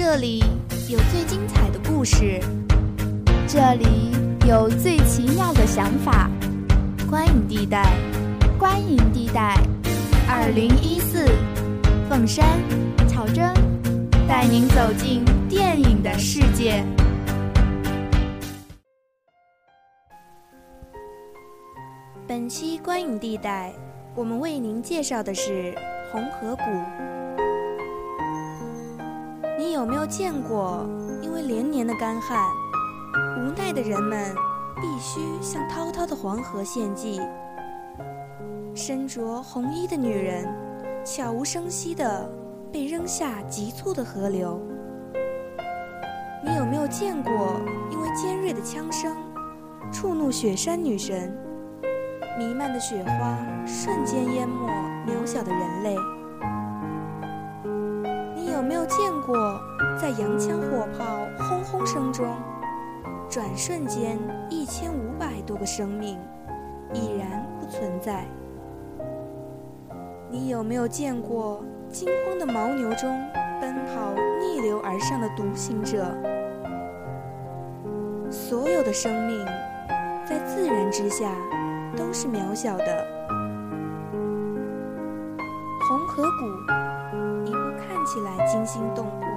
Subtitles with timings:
[0.00, 0.44] 这里
[0.88, 2.38] 有最精彩的故事，
[3.48, 4.12] 这里
[4.46, 6.30] 有最奇妙的想法。
[7.10, 7.84] 观影地带，
[8.56, 9.56] 观影地带，
[10.28, 11.26] 二零一四，
[12.08, 12.46] 凤山，
[13.08, 13.52] 巧真
[14.28, 16.84] 带您走进电影的世界。
[22.24, 23.72] 本期观影地带，
[24.14, 25.76] 我们为您介绍的是
[26.12, 27.17] 红河谷。
[29.78, 30.84] 有没有见过，
[31.22, 32.44] 因为连年的干旱，
[33.38, 34.34] 无奈的人们
[34.74, 37.20] 必须向滔滔的黄河献祭？
[38.74, 40.52] 身着红衣的女人，
[41.04, 42.28] 悄无声息地
[42.72, 44.60] 被扔下急促的河流。
[46.44, 47.60] 你有没有见过，
[47.92, 49.16] 因为尖锐的枪声，
[49.92, 51.32] 触怒雪山女神，
[52.36, 54.66] 弥漫的雪花瞬间淹没
[55.06, 55.96] 渺小的人类？
[58.88, 59.60] 见过，
[60.00, 62.26] 在洋枪火炮轰轰声中，
[63.28, 66.18] 转瞬间一千五百多个生命
[66.94, 68.24] 已然不存在？
[70.30, 73.08] 你有没有见过惊慌的牦牛中
[73.60, 76.06] 奔跑逆流而上的独行者？
[78.30, 79.44] 所有的生命，
[80.26, 81.30] 在自然之下
[81.94, 83.06] 都是渺小的。
[85.88, 86.46] 红河谷。
[88.08, 89.28] 起来惊心动魄，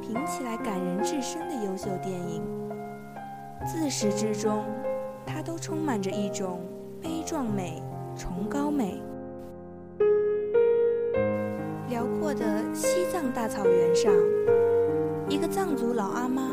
[0.00, 2.42] 评起来感人至深的优秀电影，
[3.66, 4.64] 自始至终，
[5.26, 6.60] 它都充满着一种
[7.02, 7.82] 悲壮美、
[8.16, 9.02] 崇高美。
[11.90, 14.10] 辽阔的西藏大草原上，
[15.28, 16.52] 一个藏族老阿妈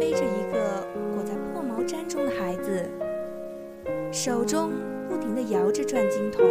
[0.00, 2.84] 背着一个裹在破毛毡中的孩子，
[4.10, 4.72] 手中
[5.08, 6.44] 不停地摇着转经筒，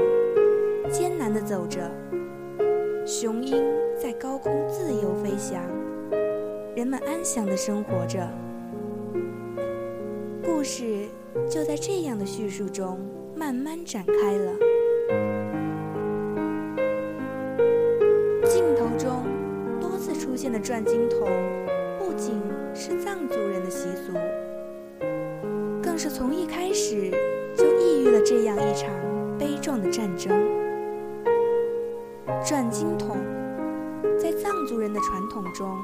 [0.90, 1.81] 艰难地走着。
[3.08, 3.63] 雄鹰
[3.97, 5.63] 在高空自由飞翔，
[6.75, 8.19] 人们安详地生活着。
[10.44, 11.05] 故事
[11.50, 13.00] 就在这样的叙述中
[13.34, 14.51] 慢慢展开了。
[18.44, 19.23] 镜头中
[19.79, 21.29] 多次出现的转经筒，
[21.97, 22.41] 不仅
[22.75, 24.12] 是藏族人的习俗，
[25.81, 27.09] 更是从一开始
[27.56, 28.90] 就抑郁了这样一场
[29.40, 30.56] 悲壮的战争。
[32.46, 33.18] 转经筒，
[34.18, 35.78] 在藏族人的传统中，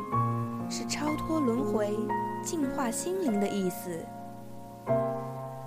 [0.70, 1.98] 是超脱轮回、
[2.42, 3.90] 净化心灵的意思。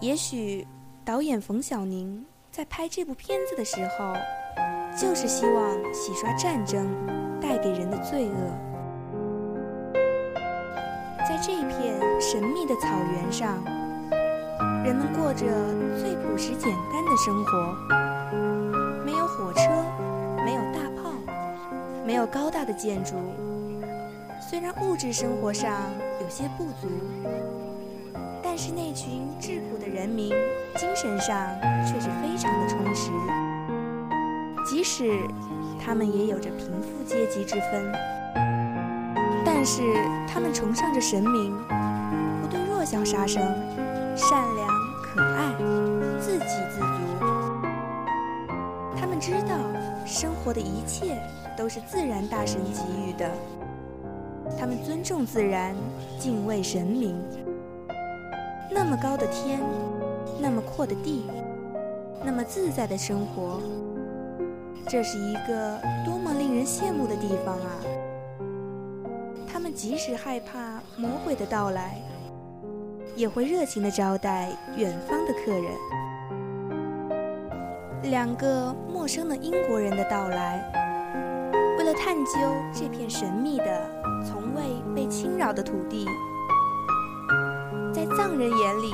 [0.00, 0.66] 也许
[1.04, 4.14] 导演冯小宁在拍这部片子的时候，
[4.98, 6.86] 就是希望洗刷战争
[7.40, 8.34] 带给人的罪恶。
[11.28, 13.62] 在这片神秘的草原上，
[14.84, 15.44] 人们过着
[15.98, 17.76] 最朴实简单的生活，
[22.06, 23.16] 没有高大的建筑，
[24.48, 25.72] 虽然物质生活上
[26.22, 26.88] 有些不足，
[28.40, 30.30] 但是那群质朴的人民
[30.76, 31.36] 精神上
[31.84, 33.10] 却是非常的充实。
[34.64, 35.18] 即使
[35.84, 37.92] 他们也有着贫富阶级之分，
[39.44, 39.82] 但是
[40.32, 41.52] 他们崇尚着神明，
[42.40, 43.42] 不对弱小杀生，
[44.14, 44.68] 善良
[45.02, 45.52] 可爱，
[46.20, 46.86] 自给自足。
[48.96, 49.56] 他们知道
[50.06, 51.20] 生活的一切。
[51.56, 53.30] 都是自然大神给予的，
[54.60, 55.74] 他们尊重自然，
[56.18, 57.16] 敬畏神明。
[58.70, 59.58] 那么高的天，
[60.38, 61.24] 那么阔的地，
[62.22, 63.58] 那么自在的生活，
[64.86, 67.80] 这是一个多么令人羡慕的地方啊！
[69.50, 71.96] 他们即使害怕魔鬼的到来，
[73.16, 75.72] 也会热情地招待远方的客人。
[78.04, 80.62] 两个陌生的英国人的到来。
[81.78, 82.32] 为了探究
[82.72, 83.90] 这片神秘的、
[84.24, 84.62] 从未
[84.94, 86.06] 被侵扰的土地，
[87.92, 88.92] 在藏人眼里，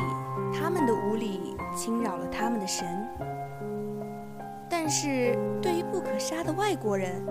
[0.52, 2.84] 他们的无礼侵扰了他们的神；
[4.68, 7.24] 但是对于不可杀的外国人，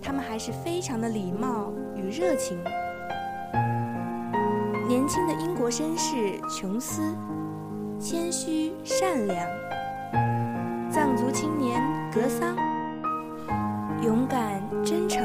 [0.00, 2.58] 他们还是非常的礼貌与热情。
[4.86, 7.02] 年轻的英国绅士琼斯，
[7.98, 9.46] 谦虚善良；
[11.30, 11.82] 青年
[12.12, 12.56] 格桑。
[14.00, 15.20] 勇敢、真诚、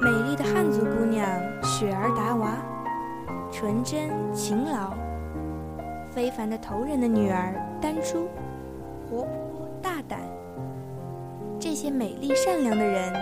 [0.00, 1.24] 美丽的汉族姑娘
[1.62, 2.56] 雪儿达娃，
[3.52, 4.92] 纯真、勤劳、
[6.12, 8.28] 非凡的头人的女儿丹珠，
[9.08, 10.18] 活泼大胆。
[11.60, 13.12] 这些美丽善良的人，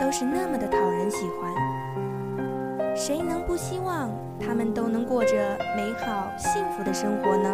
[0.00, 2.96] 都是那么的讨人喜欢。
[2.96, 7.48] 谁能不希望他们都能过着美好幸福的生活呢？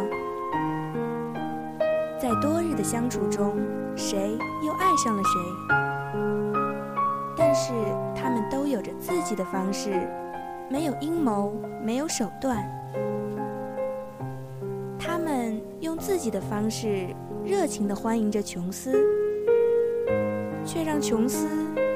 [2.33, 3.61] 在多日的相处中，
[3.95, 5.39] 谁又爱上了谁？
[7.37, 7.75] 但是
[8.17, 10.09] 他们都有着自己的方式，
[10.71, 11.53] 没有阴谋，
[11.85, 12.67] 没有手段。
[14.99, 17.09] 他们用自己的方式
[17.45, 18.93] 热情地欢迎着琼斯，
[20.65, 21.47] 却让琼斯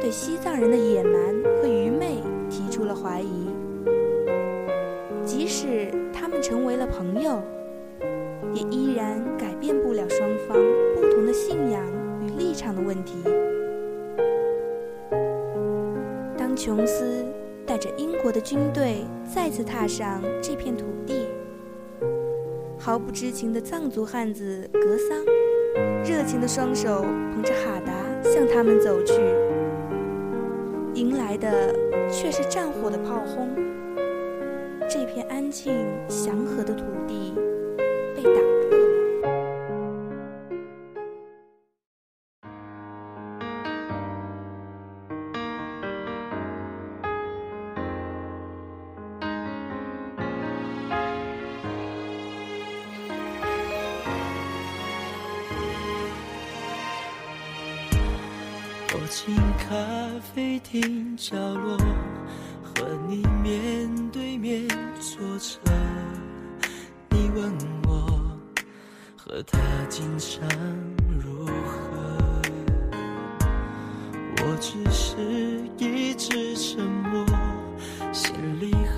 [0.02, 1.12] 对西藏人的野蛮
[1.62, 2.18] 和愚昧
[2.50, 3.48] 提出了怀疑。
[5.24, 7.42] 即使他们成为了朋友，
[8.56, 10.56] 也依然改变不了双方
[10.94, 11.82] 不同的信仰
[12.22, 13.22] 与立场的问题。
[16.38, 17.22] 当琼斯
[17.66, 21.26] 带着英国的军队再次踏上这片土地，
[22.78, 25.22] 毫不知情的藏族汉子格桑，
[26.02, 27.02] 热情的双手
[27.34, 27.92] 捧着哈达
[28.22, 29.20] 向他们走去，
[30.94, 31.74] 迎来的
[32.10, 33.50] 却是战火的炮轰。
[34.88, 35.74] 这片安静
[36.08, 37.34] 祥和的土地
[38.34, 38.55] 打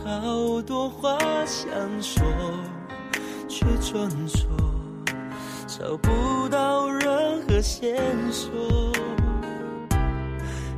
[0.08, 1.69] 好多话想
[2.00, 2.25] 说，
[3.46, 4.49] 却装作
[5.66, 7.94] 找不到任何线
[8.32, 8.50] 索。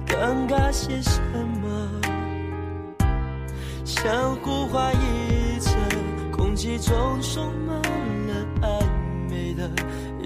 [0.05, 1.21] 尴尬些什
[1.63, 1.69] 么？
[3.85, 5.71] 相互怀疑着，
[6.33, 7.81] 空气中充满
[8.27, 8.83] 了暧
[9.31, 9.71] 昧的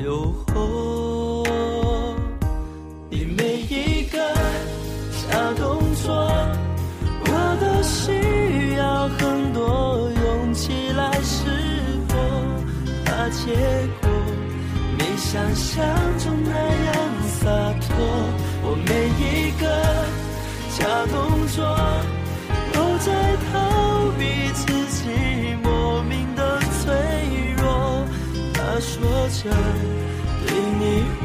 [0.02, 1.43] 诱惑。
[13.30, 13.52] 结
[14.00, 14.10] 果
[14.98, 15.84] 没想象
[16.18, 16.94] 中那样
[17.28, 17.40] 洒
[17.80, 17.88] 脱。
[18.62, 19.64] 我每一个
[20.76, 21.14] 假动
[21.48, 21.56] 作，
[22.72, 23.06] 都在
[23.52, 23.52] 逃
[24.18, 24.22] 避
[24.54, 25.02] 自己
[25.62, 26.94] 莫名的脆
[27.56, 27.62] 弱。
[28.52, 28.92] 他说
[29.28, 29.50] 着
[30.46, 30.48] 对
[30.78, 30.82] 你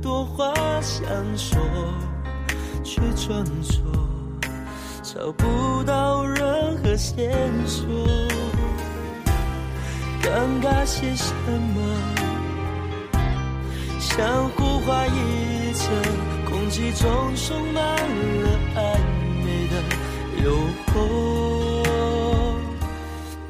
[0.00, 1.06] 多话想
[1.36, 1.58] 说，
[2.84, 3.82] 却装作
[5.02, 7.32] 找不到任何线
[7.66, 7.86] 索。
[10.22, 11.32] 尴尬些什
[11.74, 11.80] 么？
[13.98, 15.80] 相互怀疑着，
[16.48, 18.78] 空气中充满了暧
[19.42, 19.74] 昧的
[20.44, 20.46] 诱
[20.86, 20.94] 惑。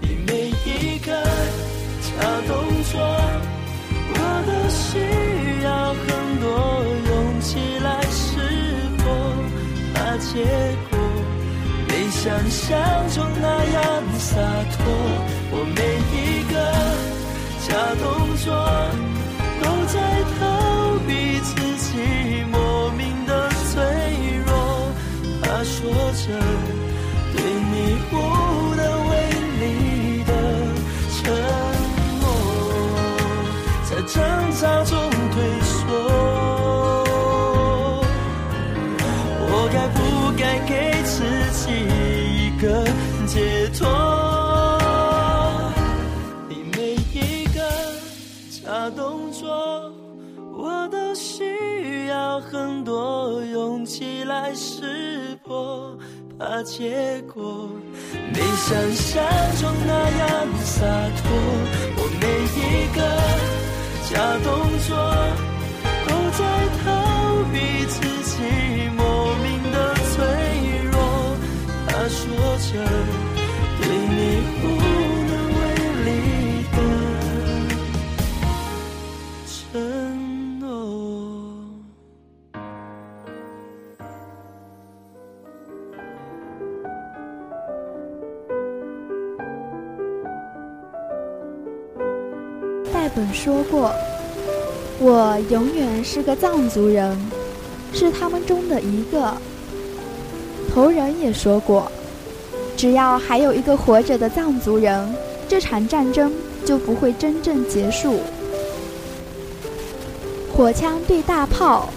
[0.00, 0.30] 你每
[0.64, 1.12] 一个
[2.00, 2.08] 假
[2.46, 2.50] 动
[2.84, 2.94] 作，
[10.30, 10.44] 结
[10.90, 10.98] 果
[11.88, 13.87] 没想象中那样
[54.38, 55.98] 气来识破，
[56.38, 57.68] 怕结果
[58.32, 59.24] 没想象
[59.60, 61.22] 中那样洒脱。
[61.96, 62.62] 我每一
[62.94, 62.98] 个
[64.08, 64.14] 假
[64.44, 64.46] 动
[64.86, 64.90] 作，
[66.06, 66.40] 都在
[66.78, 66.86] 逃
[67.52, 67.56] 避
[93.14, 93.92] 本说过
[95.00, 97.16] ：“我永远是个藏族人，
[97.92, 99.34] 是他们中的一个。”
[100.72, 101.90] 头人也说过
[102.76, 105.14] ：“只要还有一个活着的藏族人，
[105.48, 106.32] 这场战争
[106.64, 108.20] 就不会真正结束。
[110.54, 111.88] 火枪对大炮，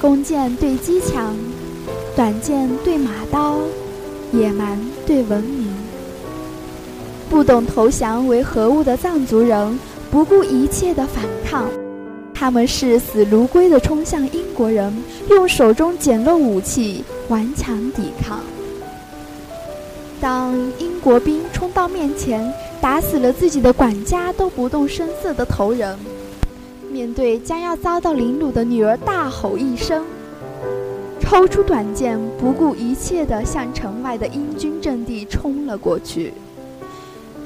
[0.00, 1.36] 弓箭对机枪，
[2.14, 3.58] 短剑对马刀，
[4.32, 5.74] 野蛮对文明。
[7.28, 9.78] 不懂投降为何物的藏族人，
[10.16, 11.68] 不顾一切的反抗。
[12.32, 14.90] 他们视死如归的冲向英国人，
[15.28, 18.40] 用手中简陋武器顽强抵抗。
[20.18, 25.98] 当英国兵冲到面前，打死了自己的管家都不动声色的头人，
[26.90, 30.02] 面对将要遭到凌辱的女儿，大吼一声，
[31.20, 36.32] 抽出短剑，不顾一切地向城外的英军阵地冲了过去。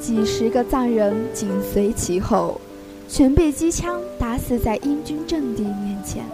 [0.01, 2.61] 几十个藏人紧随其后。
[3.09, 6.25] 全被机枪打死在英军阵地面前。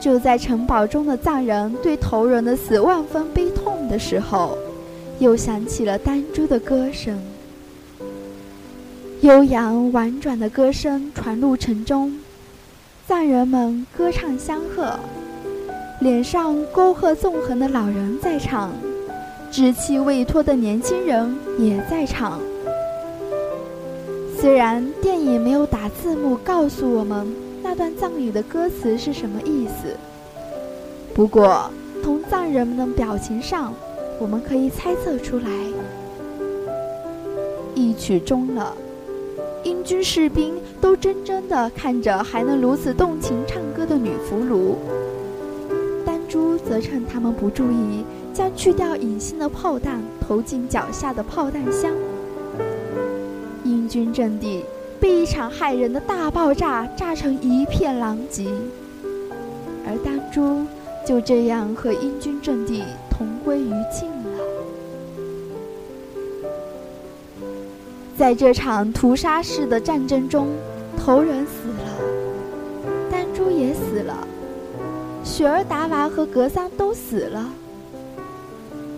[0.00, 4.56] 就在城堡中的藏人对头人的死万分悲痛的时候，
[5.18, 7.18] 又响起了丹珠的歌声。
[9.20, 12.18] 悠扬婉转的歌声传入城中，
[13.06, 14.98] 藏人们歌唱相和，
[16.00, 18.72] 脸上沟壑纵横的老人在唱，
[19.52, 22.40] 稚气未脱的年轻人也在场。
[24.38, 27.26] 虽然电影没有打字幕告诉我们
[27.62, 29.96] 那段藏语的歌词是什么意思，
[31.14, 31.70] 不过
[32.02, 33.72] 从藏人们的表情上，
[34.20, 35.50] 我们可以猜测出来。
[37.74, 38.74] 一曲终了，
[39.64, 44.76] 英军士兵都怔怔地看着还能如此动情唱歌的女俘虏，
[46.04, 48.04] 丹珠则趁他们不注意，
[48.36, 51.90] 将去掉引信的炮弹投进脚下的炮弹箱。
[53.64, 54.62] 英军阵地
[55.00, 58.44] 被一场骇人的大爆炸炸成一片狼藉，
[59.86, 60.66] 而丹珠
[61.02, 64.38] 就这样和英军阵地同归于尽了。
[68.18, 70.48] 在这场屠杀式的战争中，
[70.98, 74.28] 头人死了，丹珠也死了，
[75.24, 77.50] 雪儿达娃和格桑都死了，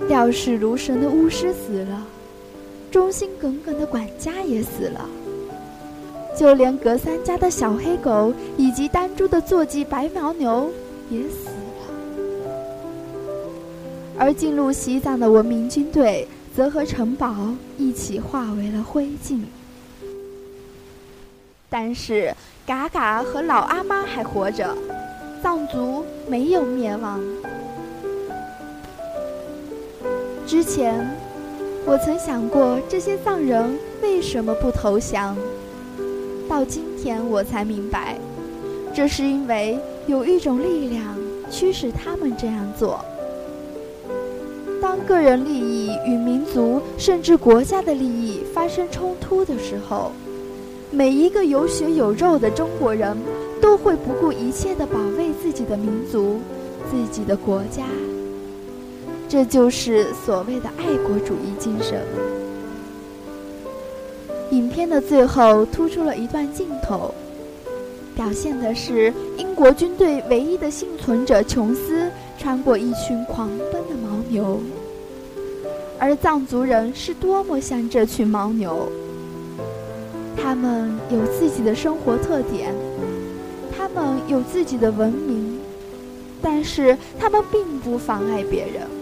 [0.06, 2.06] 料事如神的巫师死了。
[2.90, 5.04] 忠心耿耿的管家也死了，
[6.34, 10.70] 就连格三家的小黑狗以及丹珠的坐骑白牦牛
[11.10, 11.84] 也死了，
[14.18, 16.26] 而进入西藏的文明军队
[16.56, 17.34] 则和城堡
[17.76, 19.42] 一起化为了灰烬。
[21.68, 22.34] 但是
[22.66, 24.74] 嘎嘎和老阿妈还活着，
[25.42, 27.20] 藏族没有灭亡。
[30.48, 31.06] 之前。
[31.86, 35.34] 我曾想过这些藏人为什么不投降，
[36.46, 38.18] 到今天我才明白，
[38.94, 41.16] 这是因为有一种力量
[41.50, 43.02] 驱使他们这样做。
[44.82, 50.12] 当个人利益与民族甚至国家的利益发生冲突的时候，
[50.90, 53.16] 每一个有血有肉的中国人
[53.62, 56.38] 都会不顾一切地保卫自己的民族、
[56.90, 57.84] 自己的国家。
[59.28, 62.02] 这就是所谓的爱国主义精神。
[64.50, 67.14] 影片的最后突出了一段镜头，
[68.16, 74.58] 表现的是英国军队唯一的幸存者琼斯穿过一群狂奔的牦牛，
[75.98, 78.88] 而藏族人是多么像这群牦牛。
[80.34, 82.74] 他们有自己的生活特点，
[83.76, 85.58] 他们有自己的文明，
[86.40, 88.97] 但是他们并不妨碍别人。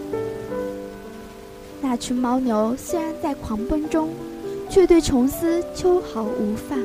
[1.79, 4.09] 那群牦牛虽然在狂奔中，
[4.69, 6.79] 却对琼斯秋毫无犯。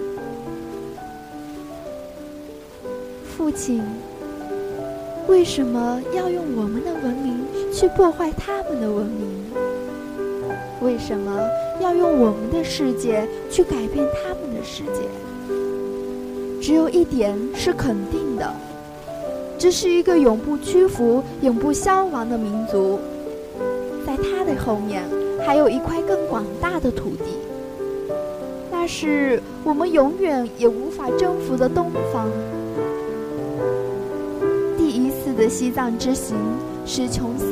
[3.25, 3.83] 父亲，
[5.27, 9.43] 为什么要用我们的文明去破坏他们的文明？
[10.83, 11.41] 为什么
[11.81, 15.01] 要用我们的世界去改变他们的世界？
[16.61, 18.53] 只有一点是肯定的：
[19.59, 23.01] 这是一个永不屈服、永不消亡的民族。
[24.13, 25.03] 在他的后面，
[25.43, 27.25] 还有一块更广大的土地，
[28.71, 32.29] 那是我们永远也无法征服的东方。
[34.77, 36.37] 第一次的西藏之行，
[36.85, 37.47] 使琼斯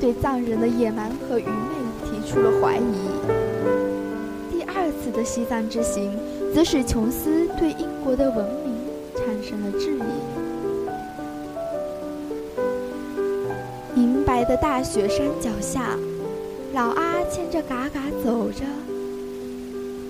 [0.00, 2.80] 对藏人的野蛮和愚昧提出了怀疑；
[4.50, 6.10] 第二次的西藏之行，
[6.52, 8.74] 则使琼斯对英国的文明
[9.14, 10.39] 产生了质疑。
[14.50, 15.96] 的大雪山脚下，
[16.74, 18.64] 老阿牵着嘎嘎走着。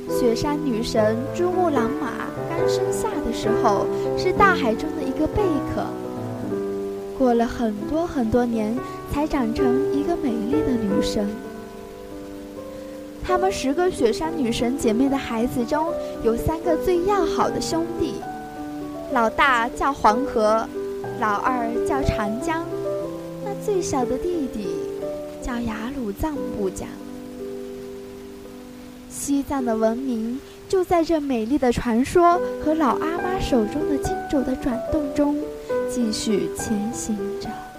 [0.09, 5.42] 雪山女神珠穆朗玛刚生下的时候，是大海中的一个贝
[5.75, 5.85] 壳。
[7.18, 8.75] 过了很多很多年，
[9.12, 11.28] 才长成一个美丽的女神。
[13.23, 15.92] 她们十个雪山女神姐妹的孩子中
[16.23, 18.14] 有三个最要好的兄弟，
[19.12, 20.66] 老大叫黄河，
[21.20, 22.64] 老二叫长江，
[23.64, 24.69] 最小的弟弟
[25.43, 26.88] 叫雅鲁藏布江。
[29.09, 35.37] 西藏的文明就在这美丽的传说和老阿妈手中的金轴的转动中
[35.88, 37.70] 继续前行着。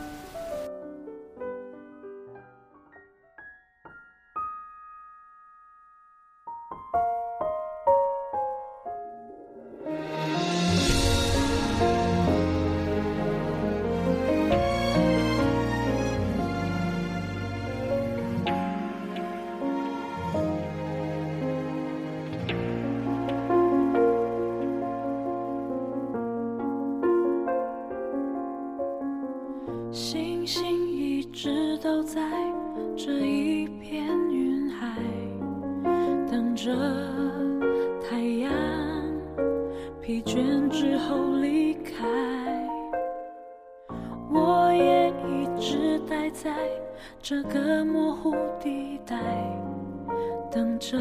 [50.91, 50.97] 着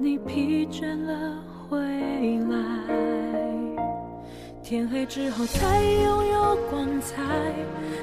[0.00, 1.12] 你疲倦了
[1.70, 1.78] 回
[2.50, 2.58] 来。
[4.64, 7.22] 天黑之后才拥有光彩，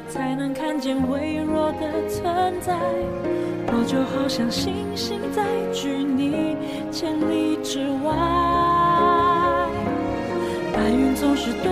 [0.08, 2.24] 才能看见微弱的存
[2.62, 2.80] 在。
[3.68, 5.44] 我就好像星星在
[5.74, 6.56] 距你
[6.90, 8.16] 千里之外。
[10.74, 11.70] 白云总是对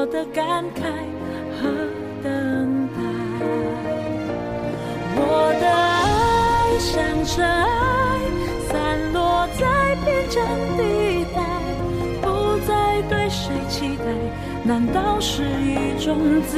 [0.00, 0.80] 我的感慨
[1.60, 1.68] 和
[2.22, 2.98] 等待。
[5.14, 5.20] 我
[5.60, 7.68] 的爱像尘埃，
[8.70, 10.42] 散落在边疆
[10.78, 11.38] 地带，
[12.22, 14.04] 不再对谁期待，
[14.64, 16.16] 难道是一种
[16.48, 16.56] 自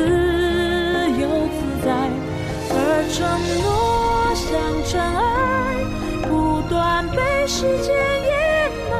[1.18, 1.90] 由自在？
[2.70, 2.78] 而
[3.10, 3.26] 承
[3.58, 3.66] 诺
[4.36, 4.46] 像
[4.86, 5.82] 尘埃，
[6.28, 8.94] 不断被时间掩埋，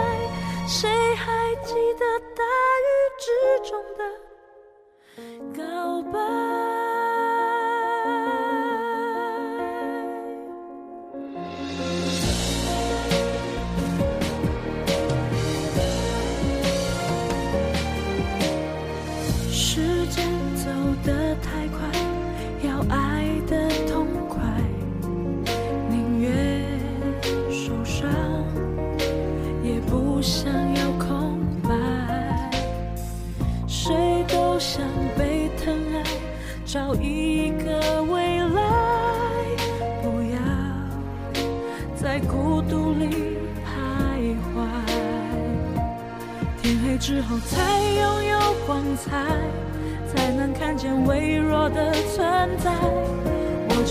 [0.66, 4.02] 谁还记得大雨之中的。
[5.52, 6.71] 告白。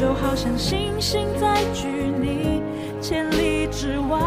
[0.01, 2.59] 就好像星星在距你
[2.99, 4.17] 千里之外，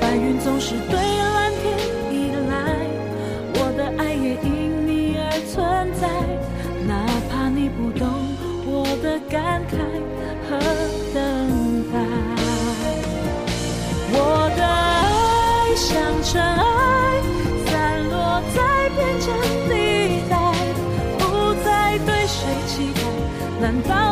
[0.00, 1.07] 白云总是对
[23.68, 24.07] 难